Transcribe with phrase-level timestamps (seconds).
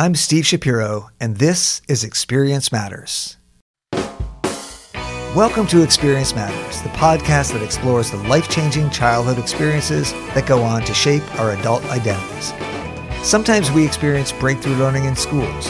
[0.00, 3.36] I'm Steve Shapiro, and this is Experience Matters.
[5.36, 10.62] Welcome to Experience Matters, the podcast that explores the life changing childhood experiences that go
[10.62, 12.54] on to shape our adult identities.
[13.22, 15.68] Sometimes we experience breakthrough learning in schools,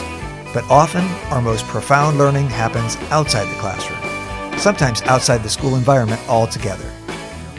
[0.53, 1.03] but often
[1.33, 3.99] our most profound learning happens outside the classroom,
[4.57, 6.89] sometimes outside the school environment altogether.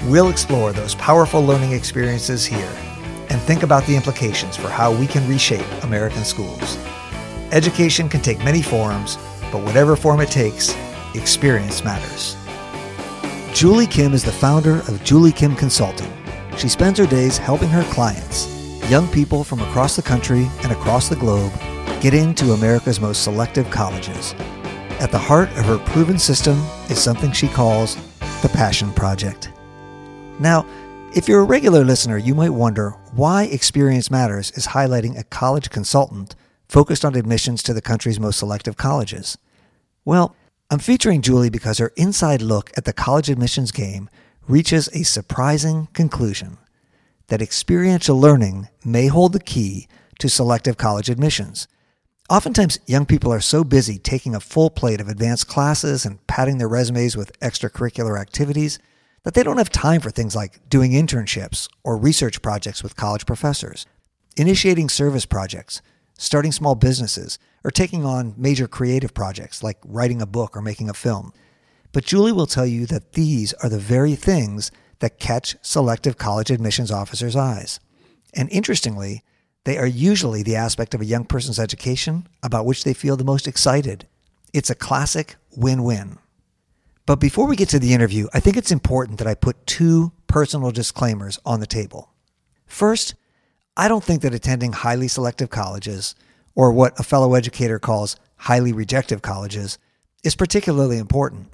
[0.06, 2.72] We'll explore those powerful learning experiences here
[3.32, 6.76] and think about the implications for how we can reshape American schools.
[7.50, 9.16] Education can take many forms,
[9.50, 10.76] but whatever form it takes,
[11.14, 12.36] experience matters.
[13.54, 16.12] Julie Kim is the founder of Julie Kim Consulting.
[16.58, 18.48] She spends her days helping her clients,
[18.90, 21.52] young people from across the country and across the globe,
[22.02, 24.34] get into America's most selective colleges.
[25.00, 26.58] At the heart of her proven system
[26.90, 27.96] is something she calls
[28.42, 29.50] the Passion Project.
[30.38, 30.66] Now,
[31.14, 35.68] if you're a regular listener, you might wonder why Experience Matters is highlighting a college
[35.68, 36.34] consultant
[36.66, 39.36] focused on admissions to the country's most selective colleges.
[40.02, 40.34] Well,
[40.70, 44.08] I'm featuring Julie because her inside look at the college admissions game
[44.48, 46.56] reaches a surprising conclusion
[47.26, 51.68] that experiential learning may hold the key to selective college admissions.
[52.30, 56.56] Oftentimes, young people are so busy taking a full plate of advanced classes and padding
[56.56, 58.78] their resumes with extracurricular activities
[59.24, 63.26] that they don't have time for things like doing internships or research projects with college
[63.26, 63.86] professors,
[64.36, 65.80] initiating service projects,
[66.18, 70.90] starting small businesses, or taking on major creative projects like writing a book or making
[70.90, 71.32] a film.
[71.92, 76.50] But Julie will tell you that these are the very things that catch selective college
[76.50, 77.80] admissions officers' eyes.
[78.34, 79.22] And interestingly,
[79.64, 83.24] they are usually the aspect of a young person's education about which they feel the
[83.24, 84.08] most excited.
[84.52, 86.18] It's a classic win win.
[87.06, 90.12] But before we get to the interview, I think it's important that I put two
[90.26, 92.10] personal disclaimers on the table.
[92.66, 93.14] First,
[93.76, 96.14] I don't think that attending highly selective colleges
[96.54, 99.78] or what a fellow educator calls highly rejective colleges,
[100.24, 101.48] is particularly important.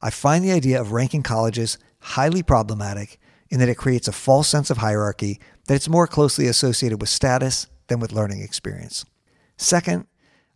[0.00, 4.48] I find the idea of ranking colleges highly problematic in that it creates a false
[4.48, 9.04] sense of hierarchy that it's more closely associated with status than with learning experience.
[9.58, 10.06] Second,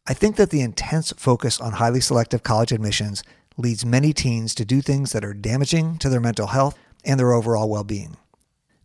[0.07, 3.23] I think that the intense focus on highly selective college admissions
[3.57, 7.33] leads many teens to do things that are damaging to their mental health and their
[7.33, 8.17] overall well being.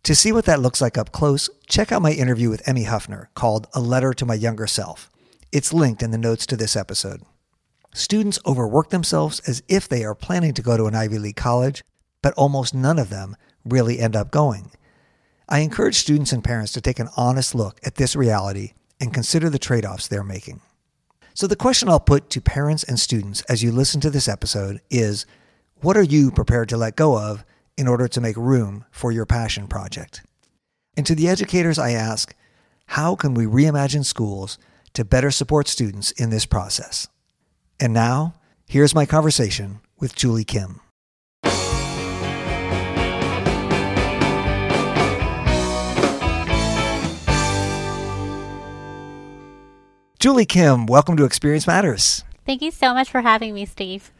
[0.04, 3.26] To see what that looks like up close, check out my interview with Emmy Huffner
[3.34, 5.10] called A Letter to My Younger Self.
[5.52, 7.22] It's linked in the notes to this episode.
[7.92, 11.82] Students overwork themselves as if they are planning to go to an Ivy League college,
[12.22, 14.70] but almost none of them really end up going.
[15.48, 19.50] I encourage students and parents to take an honest look at this reality and consider
[19.50, 20.60] the trade offs they're making.
[21.34, 24.80] So, the question I'll put to parents and students as you listen to this episode
[24.90, 25.26] is
[25.76, 27.44] what are you prepared to let go of
[27.76, 30.22] in order to make room for your passion project?
[30.96, 32.34] And to the educators, I ask,
[32.86, 34.58] how can we reimagine schools
[34.94, 37.08] to better support students in this process?
[37.78, 38.34] And now,
[38.66, 40.80] here's my conversation with Julie Kim.
[50.20, 52.24] Julie Kim, welcome to Experience Matters.
[52.44, 54.10] Thank you so much for having me, Steve.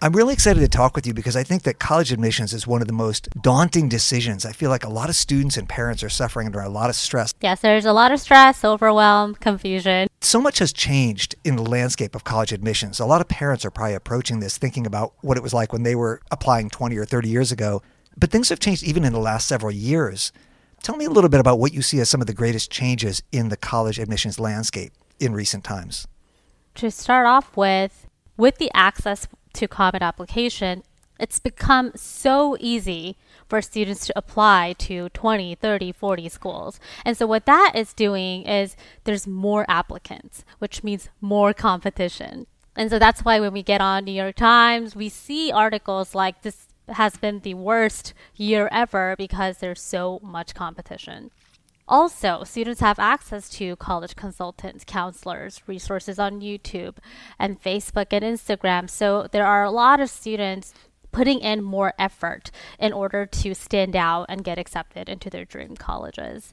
[0.00, 2.80] I'm really excited to talk with you because I think that college admissions is one
[2.80, 4.46] of the most daunting decisions.
[4.46, 6.96] I feel like a lot of students and parents are suffering under a lot of
[6.96, 7.34] stress.
[7.42, 10.08] Yes, there's a lot of stress, overwhelm, confusion.
[10.22, 12.98] So much has changed in the landscape of college admissions.
[12.98, 15.82] A lot of parents are probably approaching this thinking about what it was like when
[15.82, 17.82] they were applying 20 or 30 years ago.
[18.16, 20.32] But things have changed even in the last several years.
[20.82, 23.22] Tell me a little bit about what you see as some of the greatest changes
[23.30, 26.08] in the college admissions landscape in recent times.
[26.76, 30.82] To start off with, with the access to Common Application,
[31.20, 33.16] it's become so easy
[33.46, 36.80] for students to apply to 20, 30, 40 schools.
[37.04, 42.46] And so what that is doing is there's more applicants, which means more competition.
[42.74, 46.42] And so that's why when we get on New York Times, we see articles like
[46.42, 51.30] this has been the worst year ever because there's so much competition.
[51.90, 56.98] Also, students have access to college consultants, counselors, resources on YouTube
[57.36, 58.88] and Facebook and Instagram.
[58.88, 60.72] So there are a lot of students
[61.10, 65.76] putting in more effort in order to stand out and get accepted into their dream
[65.76, 66.52] colleges.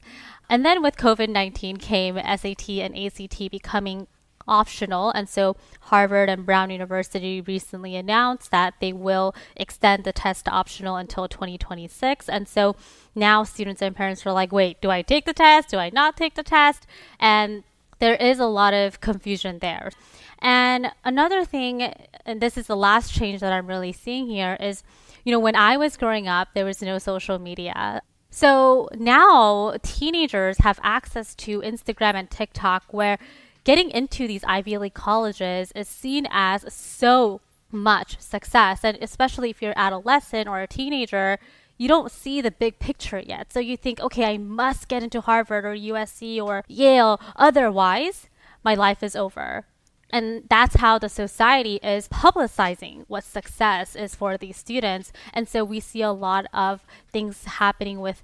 [0.50, 4.08] And then with COVID 19 came SAT and ACT becoming
[4.48, 5.10] optional.
[5.10, 10.50] And so Harvard and Brown University recently announced that they will extend the test to
[10.50, 12.28] optional until 2026.
[12.28, 12.76] And so
[13.14, 15.68] now students and parents are like, wait, do I take the test?
[15.68, 16.86] Do I not take the test?
[17.20, 17.64] And
[17.98, 19.90] there is a lot of confusion there.
[20.40, 21.82] And another thing,
[22.24, 24.82] and this is the last change that I'm really seeing here, is
[25.24, 28.00] you know, when I was growing up, there was no social media.
[28.30, 33.18] So now teenagers have access to Instagram and TikTok where
[33.64, 37.40] getting into these Ivy League colleges is seen as so
[37.70, 38.80] much success.
[38.82, 41.38] And especially if you're adolescent or a teenager,
[41.76, 43.52] you don't see the big picture yet.
[43.52, 47.20] So you think, okay, I must get into Harvard or USC or Yale.
[47.36, 48.28] Otherwise,
[48.64, 49.64] my life is over.
[50.10, 55.12] And that's how the society is publicizing what success is for these students.
[55.34, 56.82] And so we see a lot of
[57.12, 58.22] things happening with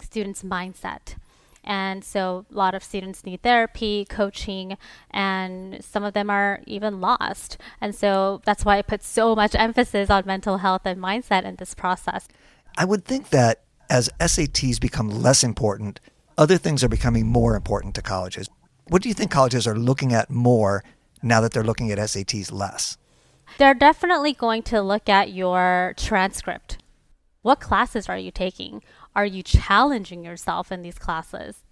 [0.00, 1.16] students' mindset.
[1.64, 4.76] And so a lot of students need therapy, coaching,
[5.10, 7.56] and some of them are even lost.
[7.80, 11.56] And so that's why I put so much emphasis on mental health and mindset in
[11.56, 12.26] this process.
[12.76, 16.00] I would think that as SATs become less important,
[16.38, 18.48] other things are becoming more important to colleges.
[18.88, 20.82] What do you think colleges are looking at more
[21.22, 22.96] now that they're looking at SATs less?
[23.58, 26.78] They're definitely going to look at your transcript.
[27.42, 28.82] What classes are you taking?
[29.14, 31.62] Are you challenging yourself in these classes?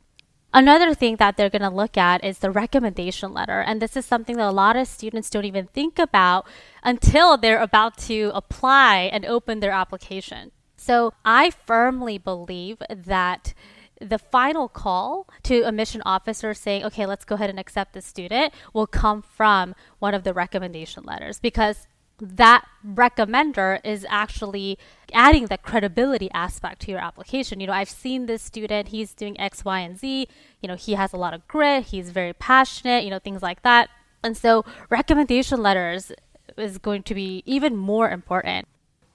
[0.53, 3.61] Another thing that they're going to look at is the recommendation letter.
[3.61, 6.47] And this is something that a lot of students don't even think about
[6.83, 10.51] until they're about to apply and open their application.
[10.77, 13.55] So I firmly believe that
[14.01, 18.53] the final call to admission officer saying, okay, let's go ahead and accept the student
[18.73, 21.87] will come from one of the recommendation letters because
[22.21, 24.79] that recommender is actually
[25.13, 27.61] adding the credibility aspect to your application.
[27.61, 30.29] You know, I've seen this student, he's doing X, Y, and Z.
[30.61, 33.63] You know, he has a lot of grit, he's very passionate, you know, things like
[33.63, 33.91] that.
[34.23, 36.13] And so recommendation letters
[36.57, 38.69] is going to be even more important.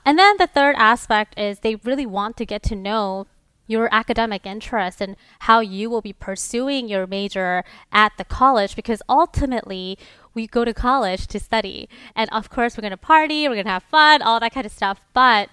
[0.06, 3.28] And then the third aspect is they really want to get to know
[3.68, 9.02] your academic interest and how you will be pursuing your major at the college because
[9.10, 9.98] ultimately
[10.36, 11.90] we go to college to study.
[12.16, 14.66] And of course, we're going to party, we're going to have fun, all that kind
[14.66, 15.02] of stuff.
[15.14, 15.50] But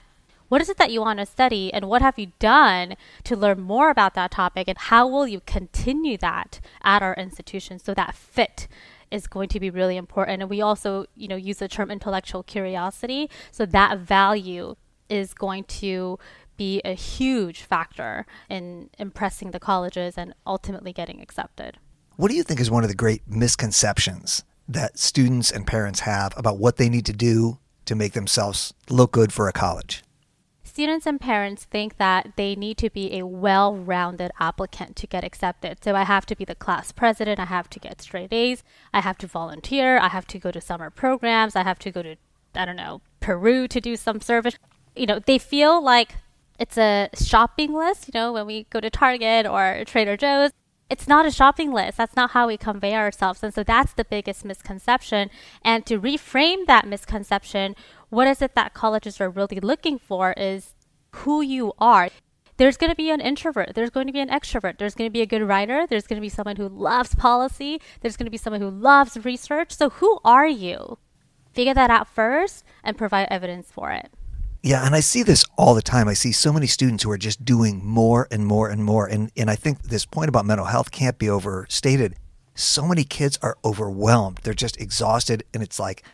[0.48, 3.60] what is it that you want to study and what have you done to learn
[3.60, 8.14] more about that topic and how will you continue that at our institution so that
[8.14, 8.68] fit
[9.10, 12.42] is going to be really important and we also you know use the term intellectual
[12.42, 14.74] curiosity so that value
[15.08, 16.18] is going to
[16.58, 21.78] be a huge factor in impressing the colleges and ultimately getting accepted.
[22.16, 26.32] What do you think is one of the great misconceptions that students and parents have
[26.36, 30.02] about what they need to do to make themselves look good for a college?
[30.64, 35.22] Students and parents think that they need to be a well rounded applicant to get
[35.22, 35.84] accepted.
[35.84, 38.64] So I have to be the class president, I have to get straight A's,
[38.94, 42.02] I have to volunteer, I have to go to summer programs, I have to go
[42.02, 42.16] to,
[42.54, 44.56] I don't know, Peru to do some service.
[44.96, 46.14] You know, they feel like
[46.58, 50.52] it's a shopping list, you know, when we go to Target or Trader Joe's.
[50.92, 51.96] It's not a shopping list.
[51.96, 53.42] That's not how we convey ourselves.
[53.42, 55.30] And so that's the biggest misconception.
[55.62, 57.74] And to reframe that misconception,
[58.10, 60.74] what is it that colleges are really looking for is
[61.12, 62.10] who you are.
[62.58, 63.70] There's going to be an introvert.
[63.74, 64.76] There's going to be an extrovert.
[64.76, 65.86] There's going to be a good writer.
[65.86, 67.80] There's going to be someone who loves policy.
[68.02, 69.74] There's going to be someone who loves research.
[69.74, 70.98] So, who are you?
[71.54, 74.10] Figure that out first and provide evidence for it.
[74.64, 76.06] Yeah, and I see this all the time.
[76.06, 79.06] I see so many students who are just doing more and more and more.
[79.06, 82.14] And and I think this point about mental health can't be overstated.
[82.54, 84.38] So many kids are overwhelmed.
[84.42, 86.04] They're just exhausted and it's like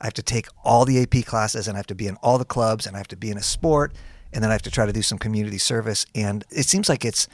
[0.00, 2.36] I have to take all the AP classes and I have to be in all
[2.36, 3.94] the clubs and I have to be in a sport
[4.34, 7.06] and then I have to try to do some community service and it seems like
[7.06, 7.26] it's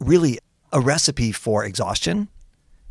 [0.00, 0.38] really
[0.70, 2.28] a recipe for exhaustion.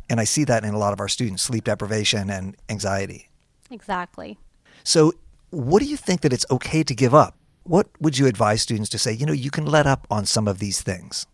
[0.08, 3.30] And I see that in a lot of our students, sleep deprivation and anxiety.
[3.70, 4.38] Exactly.
[4.82, 5.12] So
[5.50, 7.36] what do you think that it's okay to give up?
[7.64, 10.48] What would you advise students to say, you know, you can let up on some
[10.48, 11.26] of these things?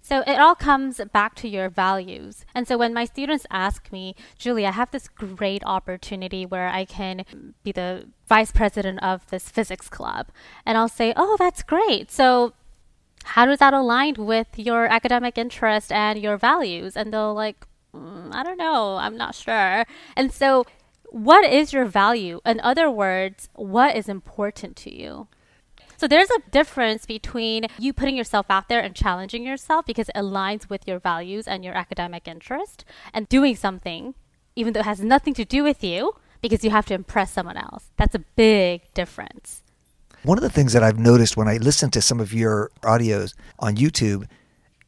[0.00, 2.46] So it all comes back to your values.
[2.54, 6.86] And so when my students ask me, Julie, I have this great opportunity where I
[6.86, 7.26] can
[7.62, 10.28] be the vice president of this physics club.
[10.64, 12.10] And I'll say, oh, that's great.
[12.10, 12.54] So
[13.24, 16.96] how does that align with your academic interest and your values?
[16.96, 19.84] And they'll like, mm, I don't know, I'm not sure.
[20.16, 20.64] And so
[21.10, 22.40] what is your value?
[22.44, 25.28] In other words, what is important to you?
[25.96, 30.14] So there's a difference between you putting yourself out there and challenging yourself because it
[30.14, 34.14] aligns with your values and your academic interest and doing something
[34.58, 36.12] even though it has nothing to do with you
[36.42, 37.90] because you have to impress someone else.
[37.96, 39.62] That's a big difference.
[40.24, 43.34] One of the things that I've noticed when I listen to some of your audios
[43.60, 44.28] on YouTube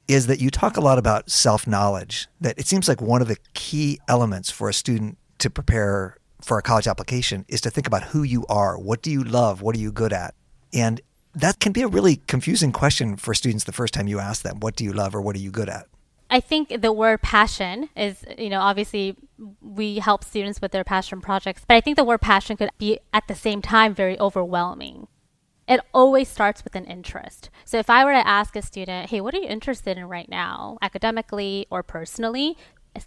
[0.09, 3.29] is that you talk a lot about self knowledge, that it seems like one of
[3.29, 7.87] the key elements for a student to prepare for a college application is to think
[7.87, 8.79] about who you are.
[8.79, 9.61] What do you love?
[9.61, 10.35] What are you good at?
[10.73, 11.01] And
[11.35, 14.61] that can be a really confusing question for students the first time you ask them,
[14.61, 15.87] what do you love or what are you good at?
[16.31, 19.17] I think the word passion is, you know, obviously
[19.61, 23.01] we help students with their passion projects, but I think the word passion could be
[23.13, 25.09] at the same time very overwhelming.
[25.67, 27.51] It always starts with an interest.
[27.65, 30.29] So if I were to ask a student, hey, what are you interested in right
[30.29, 32.57] now, academically or personally?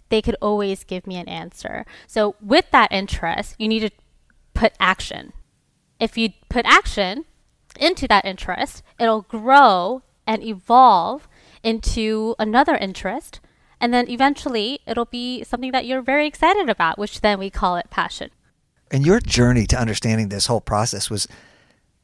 [0.08, 1.84] They could always give me an answer.
[2.06, 3.90] So, with that interest, you need to
[4.54, 5.32] put action.
[6.00, 7.24] If you put action
[7.78, 11.28] into that interest, it'll grow and evolve
[11.62, 13.40] into another interest.
[13.80, 17.76] And then eventually it'll be something that you're very excited about, which then we call
[17.76, 18.30] it passion.
[18.90, 21.26] And your journey to understanding this whole process was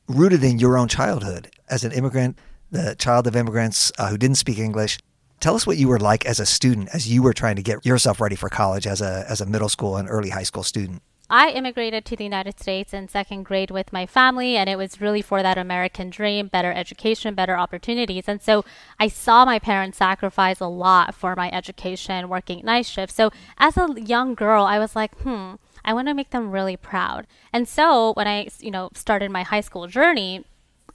[0.09, 2.39] rooted in your own childhood as an immigrant,
[2.71, 4.99] the child of immigrants uh, who didn't speak English.
[5.41, 7.87] Tell us what you were like as a student as you were trying to get
[7.87, 11.03] yourself ready for college as a as a middle school and early high school student.
[11.31, 15.01] I immigrated to the United States in second grade with my family, and it was
[15.01, 18.25] really for that American dream better education, better opportunities.
[18.27, 18.65] And so
[18.99, 23.15] I saw my parents sacrifice a lot for my education, working night shifts.
[23.15, 25.55] So as a young girl, I was like, hmm,
[25.85, 27.29] I want to make them really proud.
[27.53, 30.45] And so when I, you know, started my high school journey,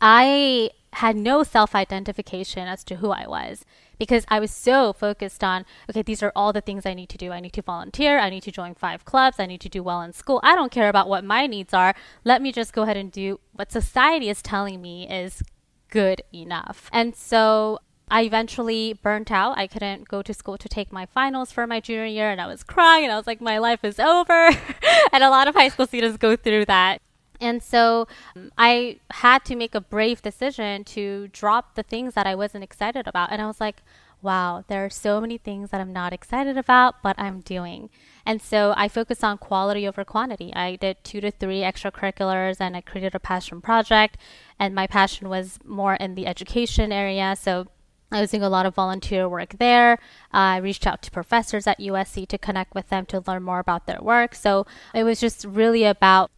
[0.01, 3.65] I had no self identification as to who I was
[3.97, 7.17] because I was so focused on, okay, these are all the things I need to
[7.17, 7.31] do.
[7.31, 8.19] I need to volunteer.
[8.19, 9.39] I need to join five clubs.
[9.39, 10.39] I need to do well in school.
[10.43, 11.95] I don't care about what my needs are.
[12.23, 15.43] Let me just go ahead and do what society is telling me is
[15.89, 16.89] good enough.
[16.91, 19.57] And so I eventually burnt out.
[19.57, 22.47] I couldn't go to school to take my finals for my junior year, and I
[22.47, 24.49] was crying, and I was like, my life is over.
[25.11, 27.01] and a lot of high school students go through that.
[27.45, 32.25] And so um, I had to make a brave decision to drop the things that
[32.25, 33.31] I wasn't excited about.
[33.31, 33.83] And I was like,
[34.21, 37.89] wow, there are so many things that I'm not excited about, but I'm doing.
[38.25, 40.51] And so I focused on quality over quantity.
[40.55, 44.17] I did two to three extracurriculars and I created a passion project.
[44.59, 47.35] And my passion was more in the education area.
[47.39, 47.67] So
[48.11, 49.93] I was doing a lot of volunteer work there.
[50.33, 53.59] Uh, I reached out to professors at USC to connect with them to learn more
[53.59, 54.33] about their work.
[54.33, 56.31] So it was just really about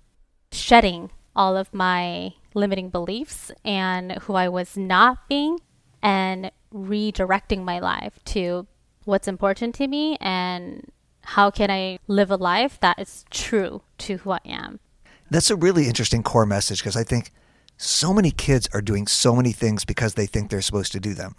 [0.57, 5.59] shedding all of my limiting beliefs and who I was not being
[6.01, 8.67] and redirecting my life to
[9.05, 10.91] what's important to me and
[11.23, 14.79] how can I live a life that is true to who I am.
[15.29, 17.31] That's a really interesting core message because I think
[17.77, 21.13] so many kids are doing so many things because they think they're supposed to do
[21.13, 21.35] them.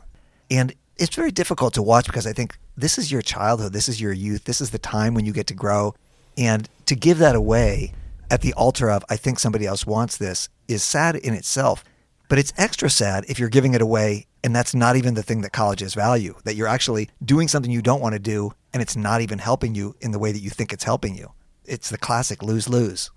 [0.51, 4.01] And it's very difficult to watch because I think this is your childhood, this is
[4.01, 5.95] your youth, this is the time when you get to grow.
[6.37, 7.93] And to give that away
[8.31, 11.85] at the altar of, I think somebody else wants this, is sad in itself.
[12.29, 15.41] But it's extra sad if you're giving it away and that's not even the thing
[15.41, 18.97] that colleges value, that you're actually doing something you don't want to do and it's
[18.97, 21.33] not even helping you in the way that you think it's helping you.
[21.65, 23.11] It's the classic lose lose.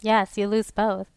[0.00, 1.08] Yes, you lose both.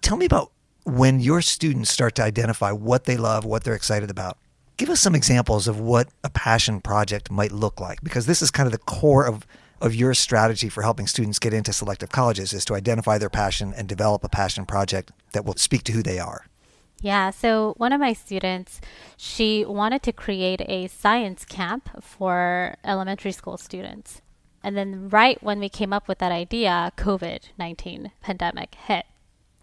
[0.00, 0.52] Tell me about
[0.84, 4.38] when your students start to identify what they love, what they're excited about.
[4.76, 8.50] Give us some examples of what a passion project might look like, because this is
[8.50, 9.46] kind of the core of,
[9.80, 13.72] of your strategy for helping students get into selective colleges is to identify their passion
[13.76, 16.46] and develop a passion project that will speak to who they are.
[17.00, 18.80] Yeah, so one of my students,
[19.16, 24.20] she wanted to create a science camp for elementary school students.
[24.64, 29.06] And then right when we came up with that idea, COVID-19 pandemic hit.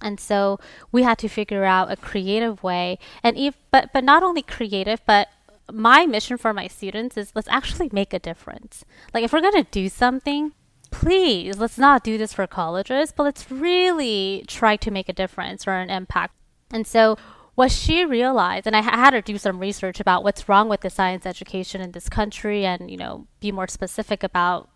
[0.01, 0.60] And so
[0.91, 5.01] we had to figure out a creative way and if but but not only creative
[5.05, 5.29] but
[5.72, 8.86] my mission for my students is let's actually make a difference.
[9.13, 10.53] Like if we're going to do something,
[10.91, 15.67] please let's not do this for colleges, but let's really try to make a difference
[15.67, 16.36] or an impact.
[16.72, 17.17] And so
[17.55, 20.89] what she realized, and I had her do some research about what's wrong with the
[20.89, 24.69] science education in this country and, you know, be more specific about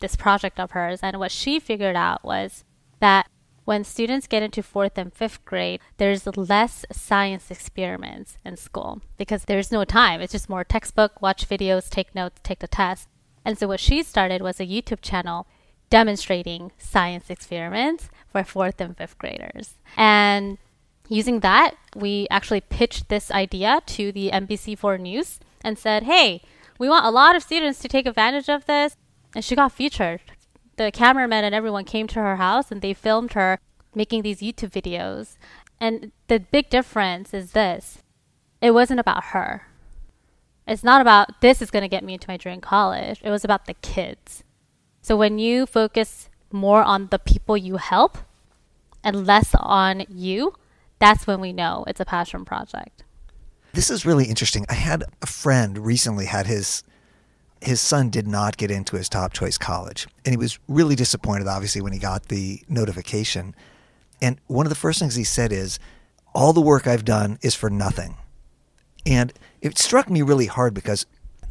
[0.00, 1.00] this project of hers.
[1.02, 2.64] And what she figured out was
[3.00, 3.28] that
[3.66, 9.44] when students get into fourth and fifth grade, there's less science experiments in school because
[9.44, 10.20] there's no time.
[10.20, 13.08] It's just more textbook, watch videos, take notes, take the test.
[13.44, 15.48] And so what she started was a YouTube channel
[15.90, 19.74] demonstrating science experiments for fourth and fifth graders.
[19.96, 20.58] And
[21.08, 26.40] using that, we actually pitched this idea to the NBC4 News and said, hey,
[26.78, 28.96] we want a lot of students to take advantage of this.
[29.34, 30.20] And she got featured
[30.76, 33.58] the cameraman and everyone came to her house and they filmed her
[33.94, 35.36] making these YouTube videos.
[35.80, 38.02] And the big difference is this
[38.60, 39.66] it wasn't about her.
[40.66, 43.20] It's not about this is going to get me into my dream college.
[43.22, 44.42] It was about the kids.
[45.00, 48.18] So when you focus more on the people you help
[49.04, 50.54] and less on you,
[50.98, 53.04] that's when we know it's a passion project.
[53.72, 54.64] This is really interesting.
[54.68, 56.82] I had a friend recently had his
[57.60, 60.06] his son did not get into his top choice college.
[60.24, 63.54] And he was really disappointed, obviously, when he got the notification.
[64.20, 65.78] And one of the first things he said is,
[66.34, 68.16] All the work I've done is for nothing.
[69.04, 71.06] And it struck me really hard because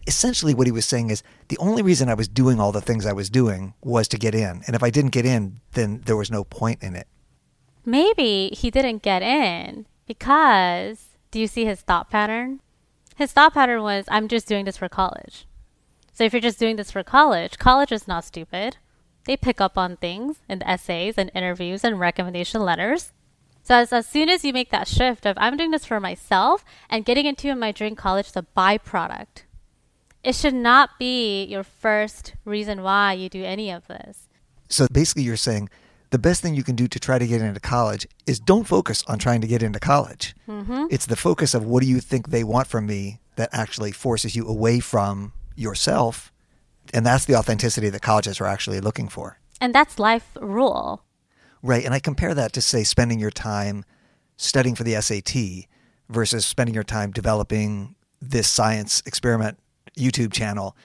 [0.07, 3.05] essentially what he was saying is the only reason I was doing all the things
[3.05, 4.61] I was doing was to get in.
[4.67, 7.07] And if I didn't get in, then there was no point in it.
[7.85, 12.61] Maybe he didn't get in because do you see his thought pattern?
[13.15, 15.47] His thought pattern was, I'm just doing this for college.
[16.15, 18.77] So if you're just doing this for college, college is not stupid.
[19.25, 23.11] They pick up on things in essays and interviews and recommendation letters.
[23.63, 26.63] So as, as soon as you make that shift of I'm doing this for myself
[26.89, 29.43] and getting into my dream college is the byproduct,
[30.23, 34.29] it should not be your first reason why you do any of this.
[34.69, 35.69] So basically, you're saying
[36.11, 39.03] the best thing you can do to try to get into college is don't focus
[39.07, 40.33] on trying to get into college.
[40.47, 40.85] Mm-hmm.
[40.91, 44.33] It's the focus of what do you think they want from me that actually forces
[44.33, 46.31] you away from yourself.
[46.93, 49.39] And that's the authenticity that colleges are actually looking for.
[49.59, 51.03] And that's life rule.
[51.61, 51.83] Right.
[51.83, 53.85] And I compare that to, say, spending your time
[54.37, 55.67] studying for the SAT
[56.09, 59.57] versus spending your time developing this science experiment
[59.97, 60.75] YouTube channel.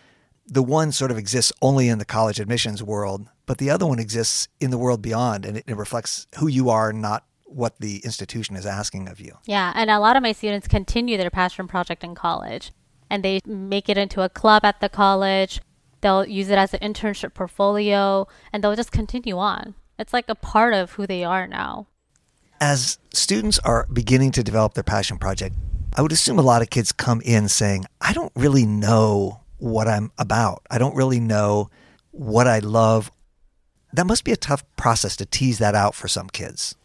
[0.46, 3.98] The one sort of exists only in the college admissions world, but the other one
[3.98, 7.98] exists in the world beyond, and it, it reflects who you are, not what the
[7.98, 9.36] institution is asking of you.
[9.44, 12.72] Yeah, and a lot of my students continue their passion project in college,
[13.10, 15.60] and they make it into a club at the college.
[16.00, 19.74] They'll use it as an internship portfolio, and they'll just continue on.
[19.98, 21.88] It's like a part of who they are now.
[22.60, 25.54] As students are beginning to develop their passion project,
[25.96, 29.88] I would assume a lot of kids come in saying, I don't really know what
[29.88, 30.62] I'm about.
[30.70, 31.68] I don't really know
[32.12, 33.10] what I love.
[33.92, 36.76] That must be a tough process to tease that out for some kids.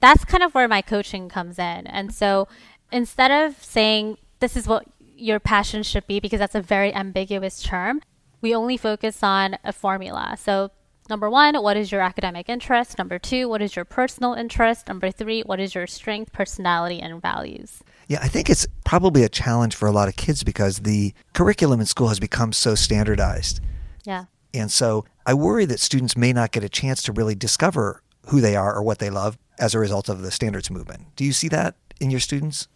[0.00, 1.86] That's kind of where my coaching comes in.
[1.86, 2.48] And so
[2.90, 7.62] instead of saying, this is what your passion should be, because that's a very ambiguous
[7.62, 8.00] term,
[8.40, 10.36] we only focus on a formula.
[10.38, 10.70] So
[11.10, 12.96] Number one, what is your academic interest?
[12.96, 14.88] Number two, what is your personal interest?
[14.88, 17.82] Number three, what is your strength, personality, and values?
[18.08, 21.80] Yeah, I think it's probably a challenge for a lot of kids because the curriculum
[21.80, 23.60] in school has become so standardized.
[24.06, 24.24] Yeah.
[24.54, 28.40] And so I worry that students may not get a chance to really discover who
[28.40, 31.16] they are or what they love as a result of the standards movement.
[31.16, 32.68] Do you see that in your students?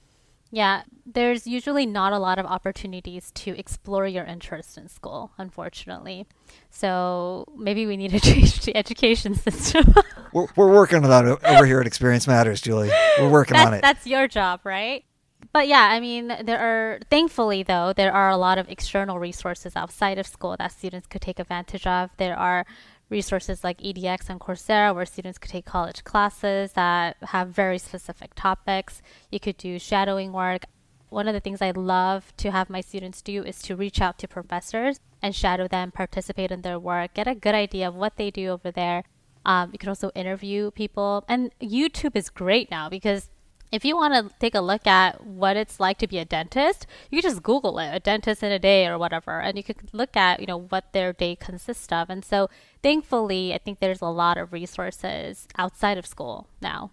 [0.51, 6.27] Yeah, there's usually not a lot of opportunities to explore your interests in school, unfortunately.
[6.71, 9.95] So maybe we need to change the education system.
[10.33, 12.91] we're, we're working on that over here at Experience Matters, Julie.
[13.19, 13.83] We're working that's, on it.
[13.83, 15.05] That's your job, right?
[15.53, 19.77] But yeah, I mean, there are, thankfully though, there are a lot of external resources
[19.77, 22.11] outside of school that students could take advantage of.
[22.17, 22.67] There are
[23.11, 28.35] resources like edX and Coursera where students could take college classes that have very specific
[28.35, 29.01] topics.
[29.31, 30.65] You could do shadowing work.
[31.09, 34.19] One of the things I love to have my students do is to reach out
[34.19, 38.17] to professors and shadow them, participate in their work, get a good idea of what
[38.17, 39.05] they do over there.
[39.47, 41.25] Um, you can also interview people.
[41.29, 43.31] And YouTube is great now because
[43.71, 46.87] if you want to take a look at what it's like to be a dentist,
[47.11, 50.17] you just Google it, a dentist in a day or whatever, and you can look
[50.17, 52.09] at, you know, what their day consists of.
[52.11, 52.49] And so
[52.83, 56.91] thankfully, I think there's a lot of resources outside of school now.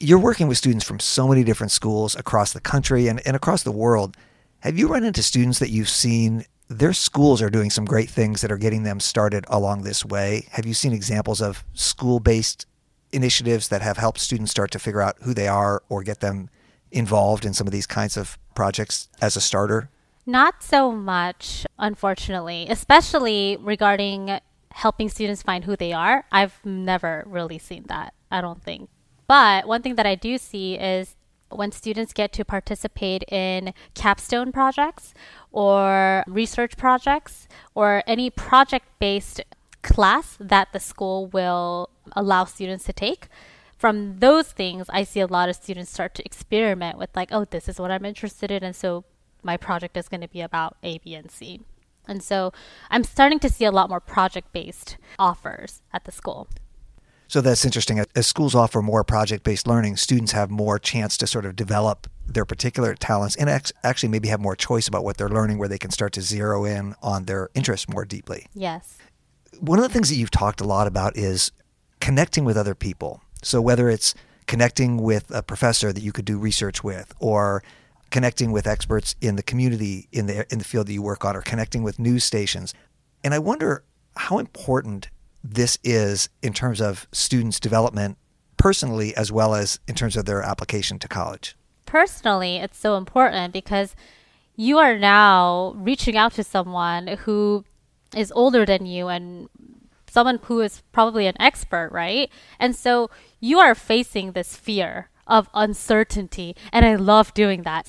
[0.00, 3.64] You're working with students from so many different schools across the country and, and across
[3.64, 4.16] the world.
[4.60, 8.42] Have you run into students that you've seen their schools are doing some great things
[8.42, 10.46] that are getting them started along this way?
[10.52, 12.66] Have you seen examples of school based
[13.12, 16.50] initiatives that have helped students start to figure out who they are or get them
[16.90, 19.90] involved in some of these kinds of projects as a starter?
[20.26, 24.40] Not so much, unfortunately, especially regarding
[24.72, 26.24] helping students find who they are.
[26.30, 28.90] I've never really seen that, I don't think.
[29.26, 31.16] But one thing that I do see is
[31.50, 35.14] when students get to participate in capstone projects
[35.50, 39.40] or research projects or any project based
[39.82, 43.28] class that the school will allow students to take.
[43.76, 47.44] From those things, I see a lot of students start to experiment with, like, oh,
[47.44, 48.64] this is what I'm interested in.
[48.64, 49.04] And so
[49.42, 51.60] my project is going to be about A, B, and C.
[52.08, 52.52] And so
[52.90, 56.48] I'm starting to see a lot more project based offers at the school.
[57.28, 58.02] So that's interesting.
[58.16, 62.06] As schools offer more project based learning, students have more chance to sort of develop
[62.26, 63.50] their particular talents and
[63.84, 66.64] actually maybe have more choice about what they're learning where they can start to zero
[66.64, 68.46] in on their interests more deeply.
[68.54, 68.96] Yes.
[69.60, 71.52] One of the things that you've talked a lot about is
[72.00, 73.22] connecting with other people.
[73.42, 74.14] So whether it's
[74.46, 77.62] connecting with a professor that you could do research with or
[78.10, 81.36] connecting with experts in the community in the in the field that you work on
[81.36, 82.74] or connecting with news stations.
[83.22, 83.84] And I wonder
[84.16, 85.08] how important
[85.44, 88.18] this is in terms of students' development
[88.56, 91.56] personally as well as in terms of their application to college.
[91.86, 93.94] Personally, it's so important because
[94.56, 97.64] you are now reaching out to someone who
[98.16, 99.48] is older than you and
[100.08, 102.30] someone who is probably an expert, right?
[102.58, 106.56] And so you are facing this fear of uncertainty.
[106.72, 107.88] And I love doing that.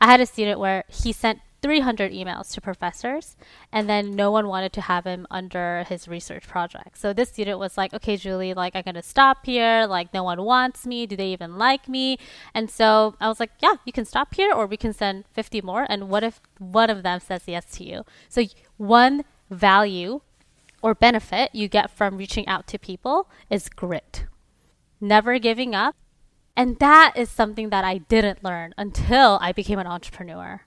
[0.00, 3.36] I had a student where he sent 300 emails to professors,
[3.70, 6.96] and then no one wanted to have him under his research project.
[6.96, 9.86] So this student was like, okay, Julie, like, I'm going to stop here.
[9.86, 11.06] Like, no one wants me.
[11.06, 12.18] Do they even like me?
[12.54, 15.60] And so I was like, yeah, you can stop here, or we can send 50
[15.60, 15.86] more.
[15.88, 18.04] And what if one of them says yes to you?
[18.30, 18.44] So
[18.78, 20.22] one value
[20.82, 24.24] or benefit you get from reaching out to people is grit,
[25.00, 25.96] never giving up.
[26.56, 30.62] And that is something that I didn't learn until I became an entrepreneur.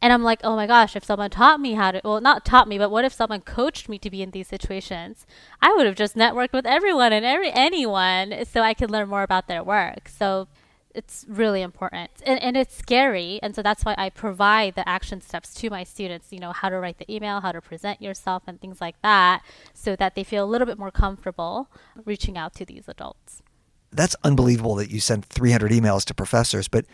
[0.00, 2.66] And I'm like, oh my gosh, if someone taught me how to, well, not taught
[2.66, 5.26] me, but what if someone coached me to be in these situations?
[5.60, 9.22] I would have just networked with everyone and every anyone so I could learn more
[9.22, 10.08] about their work.
[10.08, 10.48] So
[10.94, 12.10] it's really important.
[12.24, 13.38] And, and it's scary.
[13.42, 16.68] And so that's why i provide the action steps to my students you know how
[16.68, 19.42] to write the email how to present yourself and things like that
[19.74, 21.68] so that they feel a little bit more comfortable
[22.04, 23.42] reaching out to these adults.
[23.90, 26.84] That's unbelievable that you sent 300 emails to professors but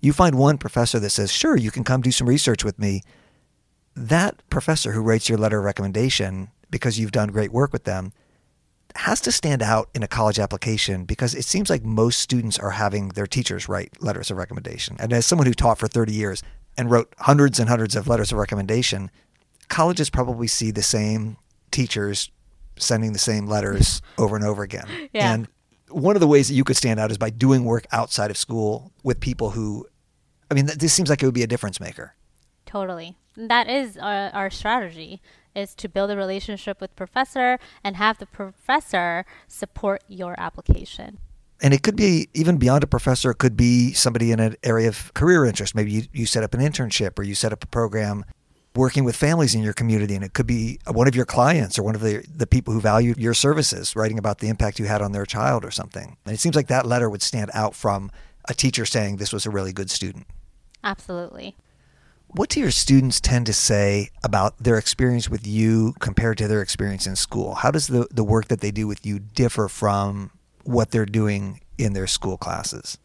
[0.00, 3.02] you find one professor that says, sure, you can come do some research with me.
[3.96, 8.12] That professor who writes your letter of recommendation because you've done great work with them
[8.96, 12.70] has to stand out in a college application because it seems like most students are
[12.70, 14.96] having their teachers write letters of recommendation.
[14.98, 16.42] And as someone who taught for 30 years
[16.76, 19.10] and wrote hundreds and hundreds of letters of recommendation,
[19.68, 21.36] colleges probably see the same
[21.70, 22.30] teachers
[22.76, 24.86] sending the same letters over and over again.
[25.12, 25.32] Yeah.
[25.32, 25.48] And
[25.90, 28.36] one of the ways that you could stand out is by doing work outside of
[28.36, 29.86] school with people who,
[30.50, 32.14] I mean, this seems like it would be a difference maker.
[32.66, 33.16] Totally.
[33.36, 35.22] That is our, our strategy
[35.58, 41.18] is to build a relationship with professor and have the professor support your application.
[41.60, 44.88] And it could be even beyond a professor, it could be somebody in an area
[44.88, 45.74] of career interest.
[45.74, 48.24] Maybe you, you set up an internship or you set up a program
[48.76, 51.82] working with families in your community and it could be one of your clients or
[51.82, 55.02] one of the, the people who value your services writing about the impact you had
[55.02, 58.08] on their child or something and it seems like that letter would stand out from
[58.48, 60.28] a teacher saying this was a really good student
[60.84, 61.56] absolutely
[62.28, 66.60] what do your students tend to say about their experience with you compared to their
[66.60, 67.54] experience in school?
[67.56, 70.30] How does the, the work that they do with you differ from
[70.64, 72.98] what they're doing in their school classes?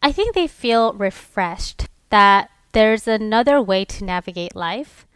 [0.00, 5.06] I think they feel refreshed that there's another way to navigate life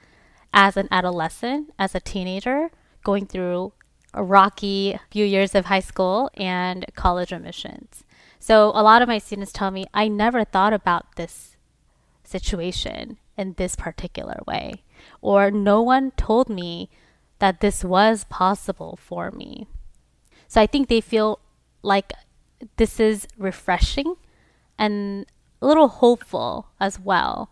[0.52, 2.70] as an adolescent, as a teenager,
[3.04, 3.72] going through
[4.12, 8.04] a rocky few years of high school and college admissions.
[8.40, 11.56] So a lot of my students tell me, I never thought about this
[12.24, 14.82] situation in this particular way,
[15.20, 16.88] or no one told me
[17.38, 19.66] that this was possible for me.
[20.48, 21.40] So I think they feel
[21.82, 22.12] like
[22.76, 24.14] this is refreshing
[24.78, 25.26] and
[25.60, 27.50] a little hopeful as well.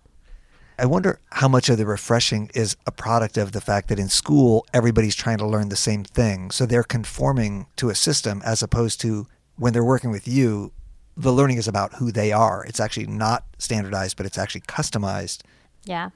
[0.78, 4.08] I wonder how much of the refreshing is a product of the fact that in
[4.08, 6.50] school, everybody's trying to learn the same thing.
[6.50, 10.72] So they're conforming to a system as opposed to when they're working with you,
[11.16, 12.64] the learning is about who they are.
[12.64, 15.42] It's actually not standardized, but it's actually customized.
[15.84, 16.10] Yeah.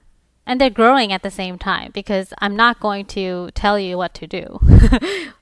[0.46, 4.14] And they're growing at the same time because I'm not going to tell you what
[4.14, 4.60] to do.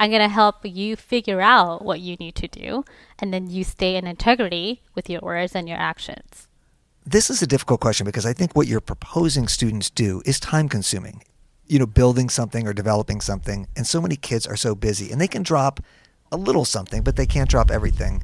[0.00, 2.86] I'm going to help you figure out what you need to do,
[3.18, 6.48] and then you stay in integrity with your words and your actions.
[7.04, 10.70] This is a difficult question because I think what you're proposing students do is time
[10.70, 11.22] consuming.
[11.66, 15.20] You know, building something or developing something, and so many kids are so busy and
[15.20, 15.80] they can drop
[16.32, 18.22] a little something, but they can't drop everything.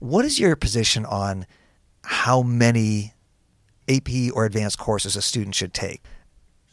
[0.00, 1.46] What is your position on
[2.02, 3.13] how many
[3.88, 6.02] AP or advanced courses a student should take?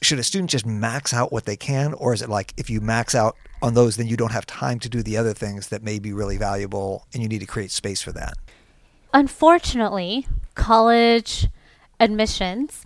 [0.02, 2.82] Should a student just max out what they can, or is it like if you
[2.82, 5.84] max out on those, then you don't have time to do the other things that
[5.84, 8.34] may be really valuable and you need to create space for that.
[9.14, 11.48] Unfortunately, college
[12.00, 12.86] admissions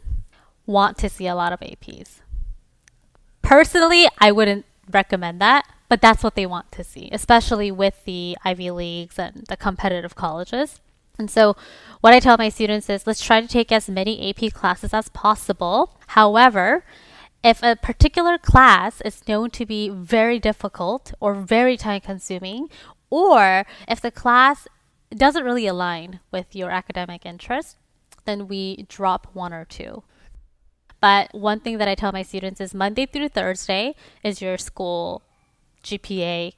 [0.65, 2.21] want to see a lot of APs.
[3.41, 8.37] Personally, I wouldn't recommend that, but that's what they want to see, especially with the
[8.43, 10.81] Ivy Leagues and the competitive colleges.
[11.17, 11.55] And so,
[12.01, 15.09] what I tell my students is let's try to take as many AP classes as
[15.09, 15.97] possible.
[16.07, 16.83] However,
[17.43, 22.69] if a particular class is known to be very difficult or very time consuming,
[23.09, 24.67] or if the class
[25.15, 27.77] doesn't really align with your academic interest,
[28.25, 30.03] then we drop one or two.
[30.99, 35.21] But one thing that I tell my students is Monday through Thursday is your school
[35.83, 36.53] GPA.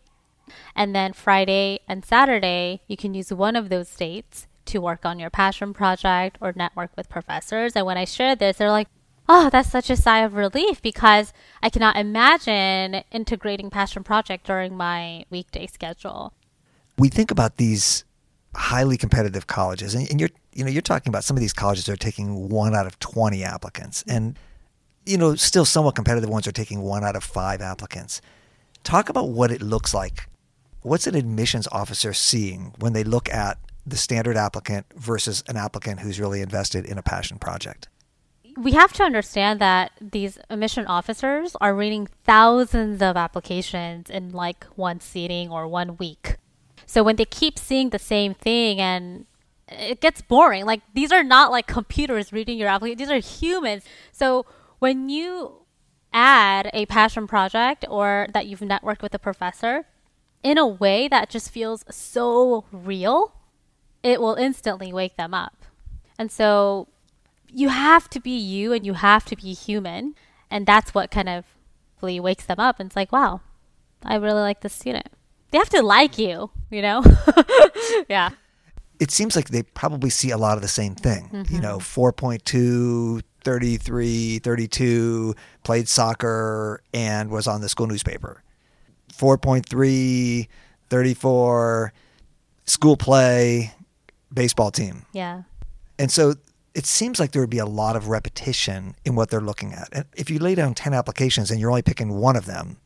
[0.75, 5.19] And then Friday and Saturday, you can use one of those dates to work on
[5.19, 7.75] your passion project or network with professors.
[7.75, 8.89] And when I share this, they're like,
[9.29, 14.75] oh, that's such a sigh of relief because I cannot imagine integrating passion project during
[14.77, 16.33] my weekday schedule.
[16.97, 18.05] We think about these
[18.55, 21.87] highly competitive colleges and, and, you're you know you're talking about some of these colleges
[21.87, 24.39] are taking one out of 20 applicants and
[25.05, 28.19] you know still somewhat competitive ones are taking one out of five applicants
[28.83, 30.27] talk about what it looks like
[30.87, 35.99] what's an admissions officer seeing when they look at the standard applicant versus an applicant
[35.99, 37.87] who's really invested in a passion project
[38.57, 44.65] we have to understand that these admission officers are reading thousands of applications in like
[44.75, 46.37] one seating or one week.
[46.87, 49.27] So when they keep seeing the same thing and
[49.69, 50.65] it gets boring.
[50.65, 52.97] Like these are not like computers reading your application.
[52.97, 53.83] These are humans.
[54.11, 54.45] So
[54.79, 55.65] when you
[56.13, 59.85] add a passion project or that you've networked with a professor
[60.47, 63.33] in a way that just feels so real,
[64.01, 65.65] it will instantly wake them up.
[66.17, 66.87] And so
[67.51, 70.15] you have to be you and you have to be human.
[70.49, 71.43] And that's what kind of
[72.01, 72.79] really wakes them up.
[72.79, 73.41] And it's like, wow,
[74.05, 75.07] I really like this student.
[75.51, 77.03] They have to like you, you know?
[78.09, 78.29] yeah.
[79.01, 81.29] It seems like they probably see a lot of the same thing.
[81.33, 81.55] Mm-hmm.
[81.55, 88.43] You know, 4.2, 33, 32, played soccer and was on the school newspaper.
[89.17, 90.47] 4.3,
[90.89, 91.93] 34,
[92.65, 93.73] school play,
[94.33, 95.05] baseball team.
[95.13, 95.43] Yeah.
[95.99, 96.35] And so
[96.75, 99.89] it seems like there would be a lot of repetition in what they're looking at.
[99.91, 102.77] And if you lay down 10 applications and you're only picking one of them,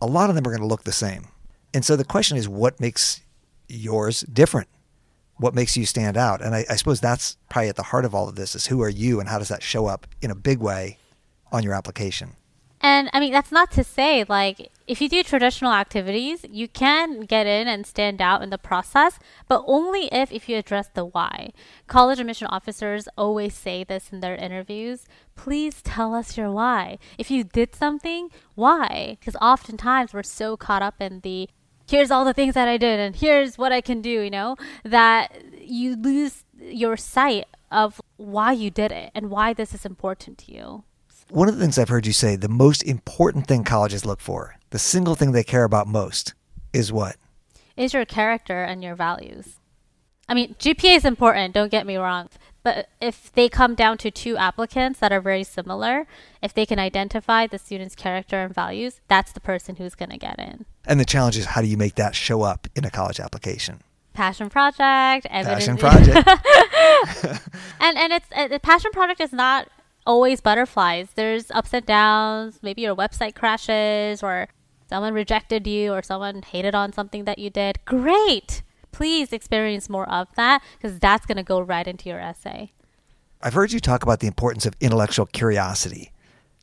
[0.00, 1.28] a lot of them are going to look the same.
[1.72, 3.20] And so the question is what makes
[3.68, 4.68] yours different?
[5.36, 6.42] What makes you stand out?
[6.42, 8.82] And I, I suppose that's probably at the heart of all of this is who
[8.82, 10.98] are you and how does that show up in a big way
[11.50, 12.32] on your application?
[12.82, 17.20] And I mean, that's not to say like if you do traditional activities, you can
[17.20, 19.18] get in and stand out in the process,
[19.48, 21.52] but only if if you address the why.
[21.86, 25.06] College admission officers always say this in their interviews.
[25.36, 26.98] Please tell us your why.
[27.18, 29.16] If you did something, why?
[29.18, 31.48] Because oftentimes we're so caught up in the
[31.88, 34.56] here's all the things that I did and here's what I can do, you know,
[34.84, 40.38] that you lose your sight of why you did it and why this is important
[40.38, 40.84] to you.
[41.32, 44.58] One of the things I've heard you say, the most important thing colleges look for,
[44.68, 46.34] the single thing they care about most,
[46.74, 47.16] is what?
[47.74, 49.56] Is your character and your values.
[50.28, 52.28] I mean, GPA is important, don't get me wrong.
[52.62, 56.06] But if they come down to two applicants that are very similar,
[56.42, 60.18] if they can identify the student's character and values, that's the person who's going to
[60.18, 60.66] get in.
[60.84, 63.80] And the challenge is how do you make that show up in a college application?
[64.12, 65.64] Passion project, evidence.
[65.64, 66.28] Passion project.
[67.80, 69.68] and and it's uh, the passion project is not
[70.06, 71.10] always butterflies.
[71.14, 72.60] There's ups and downs.
[72.62, 74.48] Maybe your website crashes or
[74.88, 77.84] someone rejected you or someone hated on something that you did.
[77.84, 78.62] Great.
[78.90, 82.72] Please experience more of that because that's going to go right into your essay.
[83.40, 86.12] I've heard you talk about the importance of intellectual curiosity.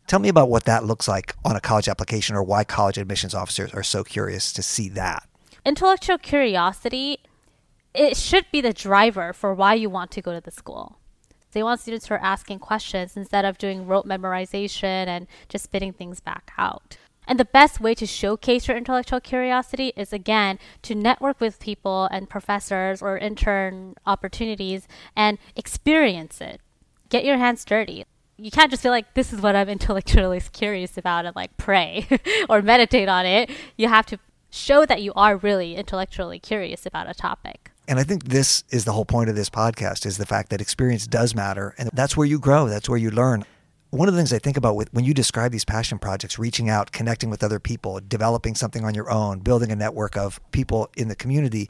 [0.07, 3.35] Tell me about what that looks like on a college application or why college admissions
[3.35, 5.27] officers are so curious to see that.
[5.65, 7.19] Intellectual curiosity
[7.93, 10.98] it should be the driver for why you want to go to the school.
[11.51, 15.93] They want students who are asking questions instead of doing rote memorization and just spitting
[15.93, 16.97] things back out.
[17.29, 22.09] And the best way to showcase your intellectual curiosity is again to network with people
[22.11, 26.59] and professors or intern opportunities and experience it.
[27.09, 28.05] Get your hands dirty.
[28.37, 32.07] You can't just feel like this is what I'm intellectually curious about and like pray
[32.49, 33.51] or meditate on it.
[33.77, 34.17] You have to
[34.49, 37.69] show that you are really intellectually curious about a topic.
[37.89, 40.61] And I think this is the whole point of this podcast is the fact that
[40.61, 43.43] experience does matter and that's where you grow, that's where you learn.
[43.89, 46.69] One of the things I think about with when you describe these passion projects, reaching
[46.69, 50.91] out, connecting with other people, developing something on your own, building a network of people
[50.95, 51.67] in the community,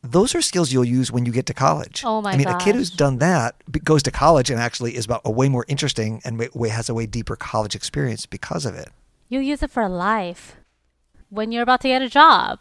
[0.00, 2.04] those are skills you'll use when you get to college.
[2.06, 2.62] Oh my I mean, gosh.
[2.62, 5.64] a kid who's done that goes to college and actually is about a way more
[5.66, 8.90] interesting and way, has a way deeper college experience because of it.
[9.28, 10.54] You use it for life.
[11.30, 12.60] When you're about to get a job,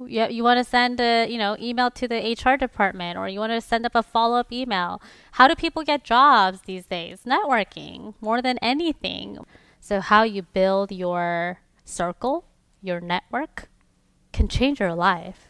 [0.00, 3.38] you, you want to send a you know email to the HR department or you
[3.38, 5.00] want to send up a follow up email.
[5.32, 7.20] How do people get jobs these days?
[7.26, 9.38] Networking more than anything.
[9.80, 12.44] So how you build your circle,
[12.80, 13.68] your network,
[14.32, 15.48] can change your life.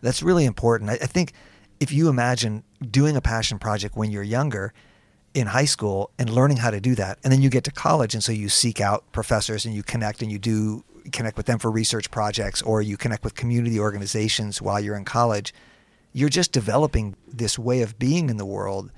[0.00, 0.90] That's really important.
[0.90, 1.32] I, I think
[1.80, 4.72] if you imagine doing a passion project when you're younger
[5.34, 8.14] in high school and learning how to do that, and then you get to college,
[8.14, 11.58] and so you seek out professors and you connect and you do connect with them
[11.58, 15.52] for research projects or you connect with community organizations while you're in college,
[16.12, 18.90] you're just developing this way of being in the world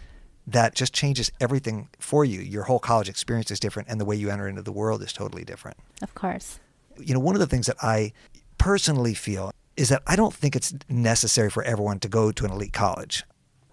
[0.46, 2.40] that just changes everything for you.
[2.40, 5.12] Your whole college experience is different, and the way you enter into the world is
[5.12, 5.76] totally different.
[6.00, 6.58] Of course.
[6.98, 8.12] You know, one of the things that I
[8.56, 12.50] personally feel is that I don't think it's necessary for everyone to go to an
[12.50, 13.24] elite college.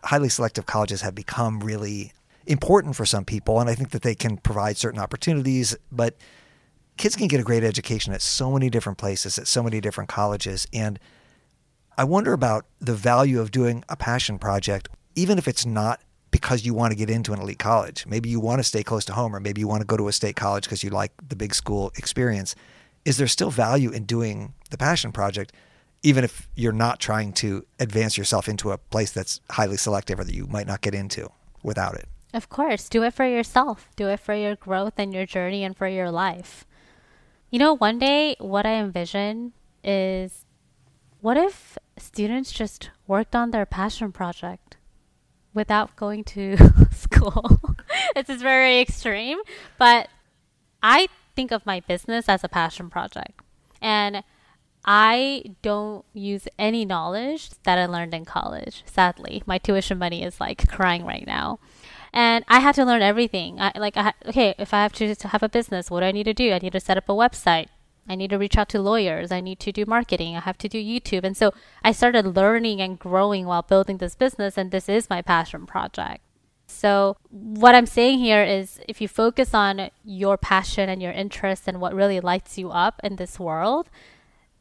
[0.03, 2.11] Highly selective colleges have become really
[2.45, 6.15] important for some people, and I think that they can provide certain opportunities, but
[6.97, 10.09] kids can get a great education at so many different places, at so many different
[10.09, 10.67] colleges.
[10.73, 10.99] And
[11.97, 16.65] I wonder about the value of doing a passion project, even if it's not because
[16.65, 18.05] you want to get into an elite college.
[18.05, 20.09] Maybe you want to stay close to home, or maybe you want to go to
[20.09, 22.55] a state college because you like the big school experience.
[23.05, 25.53] Is there still value in doing the passion project,
[26.03, 30.25] even if you're not trying to advance yourself into a place that's highly selective or
[30.25, 31.29] that you might not get into
[31.63, 32.07] without it?
[32.33, 33.87] Of course, do it for yourself.
[33.95, 36.65] Do it for your growth and your journey and for your life.
[37.49, 39.53] You know, one day what I envision
[39.83, 40.45] is
[41.21, 44.77] what if students just worked on their passion project
[45.53, 46.57] without going to
[46.91, 47.61] school?
[48.15, 49.39] this is very extreme,
[49.77, 50.09] but
[50.83, 53.39] I think of my business as a passion project.
[53.81, 54.23] And
[54.85, 58.83] I don't use any knowledge that I learned in college.
[58.85, 61.59] Sadly, my tuition money is like crying right now.
[62.15, 63.59] And I had to learn everything.
[63.59, 66.23] I, like, I okay, if I have to have a business, what do I need
[66.23, 66.53] to do?
[66.53, 67.67] I need to set up a website.
[68.07, 69.33] I need to reach out to lawyers.
[69.33, 70.37] I need to do marketing.
[70.37, 71.25] I have to do YouTube.
[71.25, 74.57] And so I started learning and growing while building this business.
[74.57, 76.21] And this is my passion project.
[76.67, 81.63] So, what I'm saying here is if you focus on your passion and your interest
[81.67, 83.89] and what really lights you up in this world,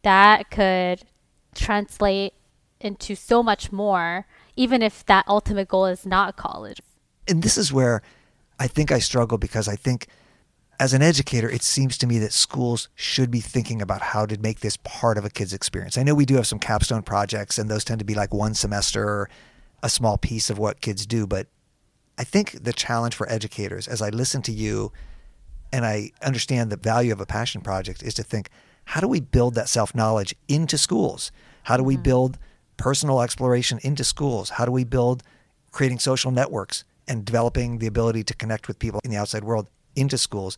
[0.02, 1.02] that could
[1.54, 2.34] translate
[2.80, 6.80] into so much more, even if that ultimate goal is not college.
[7.28, 8.02] And this is where
[8.58, 10.06] I think I struggle because I think
[10.80, 14.38] as an educator, it seems to me that schools should be thinking about how to
[14.38, 15.96] make this part of a kid's experience.
[15.96, 18.54] I know we do have some capstone projects, and those tend to be like one
[18.54, 19.30] semester or
[19.82, 21.26] a small piece of what kids do.
[21.26, 21.46] But
[22.18, 24.92] I think the challenge for educators, as I listen to you
[25.72, 28.48] and I understand the value of a passion project, is to think
[28.86, 31.32] how do we build that self knowledge into schools?
[31.64, 32.02] How do we mm-hmm.
[32.02, 32.38] build
[32.76, 34.50] personal exploration into schools?
[34.50, 35.22] How do we build
[35.70, 39.68] creating social networks and developing the ability to connect with people in the outside world
[39.96, 40.56] into schools?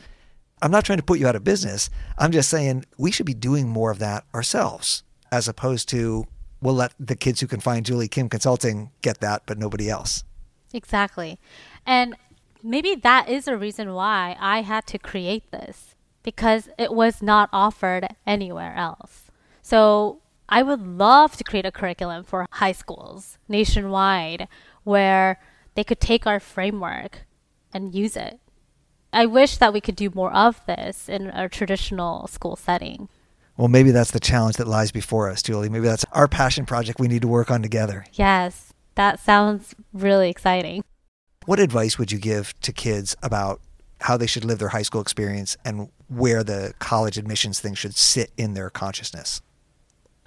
[0.62, 1.90] I'm not trying to put you out of business.
[2.18, 6.26] I'm just saying we should be doing more of that ourselves as opposed to
[6.62, 10.24] we'll let the kids who can find Julie Kim Consulting get that, but nobody else.
[10.72, 11.38] Exactly.
[11.84, 12.16] And
[12.62, 17.48] maybe that is a reason why I had to create this because it was not
[17.52, 19.30] offered anywhere else.
[19.62, 24.48] So I would love to create a curriculum for high schools nationwide
[24.84, 25.40] where
[25.76, 27.26] they could take our framework
[27.72, 28.40] and use it.
[29.12, 33.08] I wish that we could do more of this in a traditional school setting.
[33.56, 35.68] Well, maybe that's the challenge that lies before us, Julie.
[35.68, 38.04] Maybe that's our passion project we need to work on together.
[38.12, 40.82] Yes, that sounds really exciting.
[41.46, 43.60] What advice would you give to kids about
[44.00, 47.94] how they should live their high school experience and where the college admissions thing should
[47.94, 49.40] sit in their consciousness.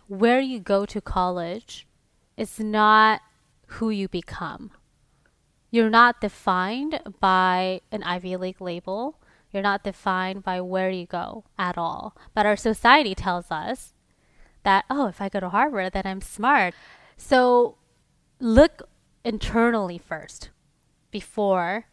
[0.07, 1.87] Where you go to college
[2.35, 3.21] is not
[3.67, 4.71] who you become.
[5.71, 9.19] You're not defined by an Ivy League label.
[9.51, 12.15] You're not defined by where you go at all.
[12.33, 13.93] But our society tells us
[14.63, 16.73] that, oh, if I go to Harvard, then I'm smart.
[17.17, 17.77] So
[18.39, 18.89] look
[19.23, 20.49] internally first
[21.11, 21.85] before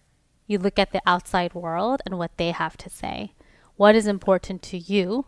[0.47, 3.35] you look at the outside world and what they have to say.
[3.77, 5.27] What is important to you?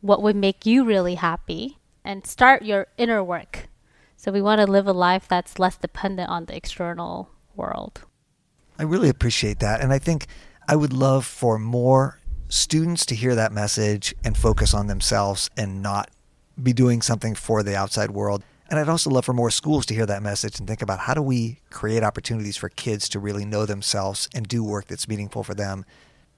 [0.00, 1.78] What would make you really happy?
[2.04, 3.68] And start your inner work.
[4.16, 8.00] So we want to live a life that's less dependent on the external world.
[8.78, 9.80] I really appreciate that.
[9.80, 10.26] And I think
[10.68, 15.82] I would love for more students to hear that message and focus on themselves and
[15.82, 16.10] not
[16.62, 18.42] be doing something for the outside world.
[18.70, 21.14] And I'd also love for more schools to hear that message and think about how
[21.14, 25.42] do we create opportunities for kids to really know themselves and do work that's meaningful
[25.42, 25.84] for them.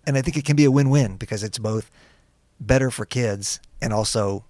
[0.07, 1.91] And I think it can be a win-win because it's both
[2.61, 4.45] better for kids and also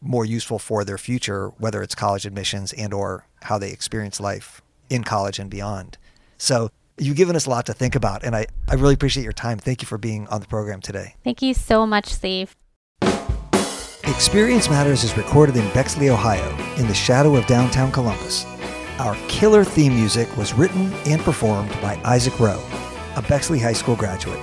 [0.00, 4.62] more useful for their future, whether it's college admissions and or how they experience life
[4.90, 5.98] in college and beyond.
[6.38, 9.32] So you've given us a lot to think about, and I, I really appreciate your
[9.32, 9.58] time.
[9.58, 11.14] Thank you for being on the program today.
[11.24, 12.56] Thank you so much, Steve.
[14.04, 18.46] Experience Matters is recorded in Bexley, Ohio, in the shadow of downtown Columbus.
[18.98, 22.62] Our killer theme music was written and performed by Isaac Rowe,
[23.16, 24.40] a Bexley High School graduate.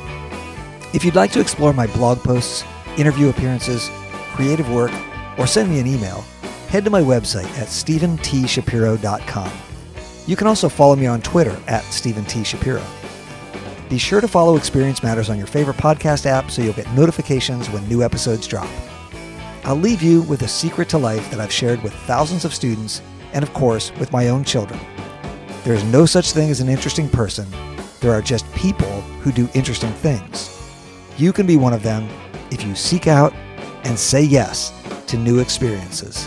[0.94, 2.64] If you'd like to explore my blog posts,
[2.98, 3.90] interview appearances,
[4.34, 4.92] creative work,
[5.40, 6.22] or send me an email,
[6.68, 9.52] head to my website at stephenTshapiro.com.
[10.26, 12.44] You can also follow me on Twitter at Stephen T.
[12.44, 12.84] Shapiro.
[13.90, 17.70] Be sure to follow Experience Matters on your favorite podcast app so you'll get notifications
[17.70, 18.70] when new episodes drop.
[19.66, 23.02] I'll leave you with a secret to life that I've shared with thousands of students
[23.34, 24.80] and, of course, with my own children.
[25.64, 27.48] There is no such thing as an interesting person.
[28.00, 30.50] There are just people who do interesting things.
[31.18, 32.10] You can be one of them
[32.50, 33.34] if you seek out
[33.84, 34.74] and say yes
[35.08, 36.26] to new experiences.